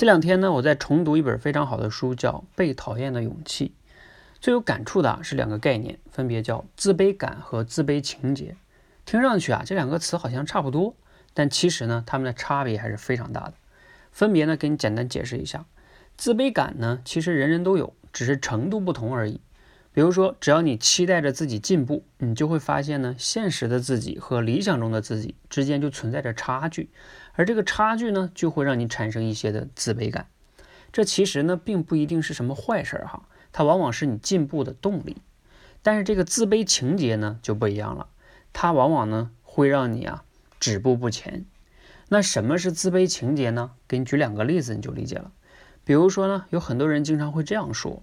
[0.00, 3.74] 这两天呢，我在重读一本非常好的书，叫《被讨厌的勇气》。
[4.40, 8.56] 最有感触的是两个概念，分别叫自卑感和自卑情节。
[9.04, 10.94] 听上去啊，这两个词好像差不多，
[11.34, 13.52] 但其实呢，它们的差别还是非常大的。
[14.10, 15.66] 分别呢，给你简单解释一下。
[16.16, 19.42] 自卑感呢，其实人人都有，只是程度不同而已。
[19.92, 26.88] 比如说，只要你期待着自己进步，你就会发现呢，现实的自己和理想中的自己之间就存在着差距，
[27.40, 30.28] 而这个差距呢，就会让你产生一些的自卑感。
[30.92, 35.16] 这其实呢，并不一定是什么坏事儿哈，它往往是你进步的动力。
[35.80, 38.08] 但是这个自卑情节呢，就不一样了，
[38.52, 40.24] 它往往呢，会让你啊
[40.58, 41.46] 止步不前。
[42.10, 43.70] 那什么是自卑情节呢？
[43.88, 45.32] 给你举两个例子，你就理解了。
[45.82, 48.02] 比如说呢，有很多人经常会这样说。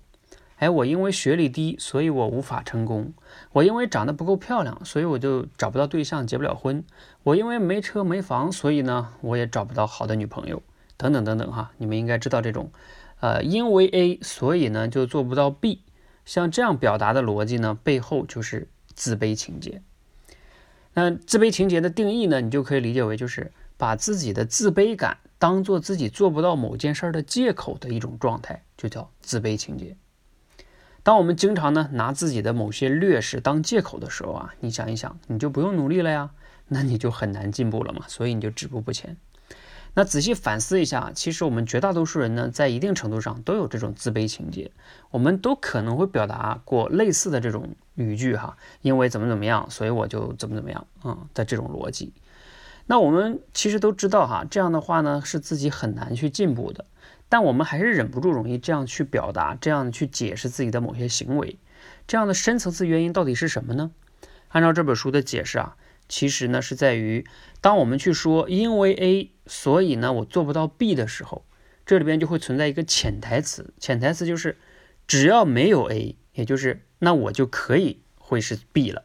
[0.58, 3.14] 哎，我因为学历低，所以我无法成功；
[3.52, 6.82] 我因为长得不够漂亮，所以我就找不到对象，结不了婚；
[7.22, 10.64] 我因为没车没房，所以呢，我也找不到好的女朋友，
[10.98, 11.72] 等等等等哈。
[11.78, 12.72] 你们应该知道这种，
[13.20, 15.84] 呃，因为 A，所以呢就做不到 B，
[16.26, 19.84] 像这样表达的逻辑呢，背后就是自卑情节。
[20.96, 29.96] 那自卑情节的定义呢，你就可以理解为就是把自己的自卑感当做自己做不到某件事儿的借口的一种状态，就叫自卑情节。
[31.08, 36.32] 当我们经常呢拿自己的某些劣势当借口的时候啊，你想一想，你就不用努力了呀，
[36.68, 39.16] 那你就很难进步了嘛，所以你就止步不前。
[39.94, 44.70] 那仔细反思一下，其实我们绝大多数人呢，在一定程度上都有这种自卑情节，
[45.10, 52.12] 我们都可能会表达过类似的这种语句哈，因为怎么怎么样，所以我就怎么怎么样啊的这种逻辑。
[52.88, 56.86] 那我们其实都知道哈，这样的话呢，是自己很难去进步的。
[57.30, 61.60] 但我们还是忍不住容易这样去表达，这样去解释自己的某些行为，
[62.08, 63.92] 这样的深层次原因到底是什么呢？
[64.48, 65.76] 按照这本书的解释啊，
[66.08, 67.28] 其实呢是在于，
[67.60, 71.44] 当我们去说因为 A，所以呢我做不到 B 的时候，
[71.86, 74.58] 这里边就会存在一个潜台词，潜台词就是
[75.06, 79.04] 只要没有 A，也就是那我就可以会是 B 了。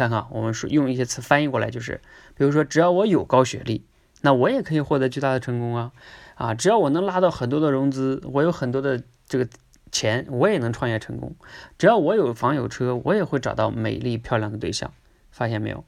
[0.00, 2.00] 看看我们说用一些词翻译过来就是，
[2.34, 3.84] 比如说只要我有高学历，
[4.22, 5.92] 那我也可以获得巨大的成功啊。
[6.36, 9.46] 啊，只要我能拉到很多的融资，我有很多的这个
[9.92, 11.36] 钱，我也能创业成功。
[11.76, 14.90] 只要我有房有车，我也会找到美丽漂亮的对象。
[15.30, 15.84] 发现没有？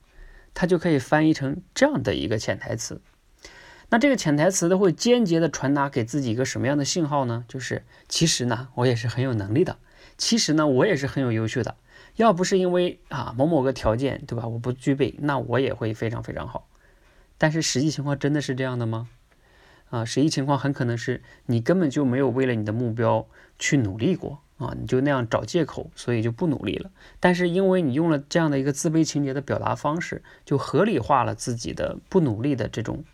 [0.52, 3.00] 它就可以翻译成这样的一个潜台词。
[3.88, 7.46] 那这个潜台词都，会间接的传达给自己一个什么样的信号呢？
[7.48, 9.78] 就是其实呢，我也是很有能力的。
[10.18, 11.76] 其实呢，我也是很有优秀的。
[12.16, 14.46] 要不是因为啊某某个条件，对吧？
[14.46, 16.68] 我不具备，那我也会非常非常好。
[17.38, 19.08] 但是实际情况真的是这样的吗？
[19.90, 23.26] 啊，实际情况很可能是你根本就没有为了你的目标
[23.58, 26.90] 去努力过啊，你就那样找借口，所以就不努力了。
[27.20, 33.04] 但是因为你用了这样的一个自卑情节的表达方式，就合理化了自己的不努力的这种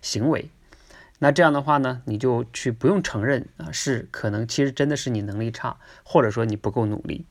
[0.00, 0.48] 行为。
[1.18, 7.26] 那这样的话呢，你就去不用承认啊，是可能其实真的是你能力差，或者说你不够努力。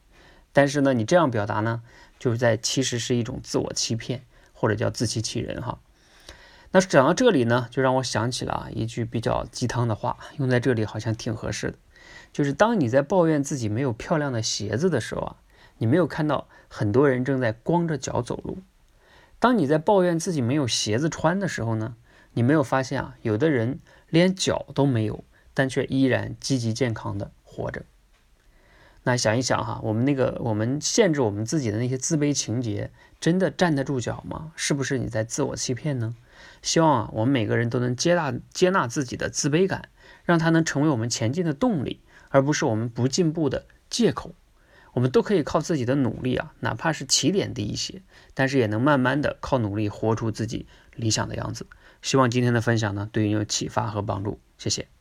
[0.53, 1.81] 但是呢，你这样表达呢，
[2.19, 5.79] 就是在其实是一种自我欺骗，或者叫自欺欺人哈。
[6.71, 11.77] 那讲到这里呢，就让我想起了啊一句比较鸡汤的话，用在这里好像挺合适的。
[12.33, 15.35] 就是当你在抱怨自己没有漂亮的鞋子的时候啊，
[15.77, 18.59] 你没有看到很多人正在光着脚走路；
[19.39, 21.95] 当你在抱怨自己没有鞋子穿的时候呢，
[22.33, 23.79] 你没有发现啊，有的人
[24.09, 27.83] 连脚都没有，但却依然积极健康的活着。
[29.03, 34.51] 那想一想哈，我们那个我们限制我们自己的那些自卑情节，真的站得住脚吗？
[34.55, 36.15] 是不是你在自我欺骗呢？
[36.61, 39.89] 希望啊，我们每个人都能接纳接纳自己的自卑感，
[40.23, 44.35] 让它能成为我们前进的动力，而不是我们不进步的借口。
[44.93, 51.65] 我们都可以靠自己的努力啊，哪怕是起点低一些，但是也能慢慢的靠努力活出自己理想的样子。
[52.01, 54.39] 希望今天的分享呢，对你有启发和帮助。
[54.57, 55.00] 谢谢。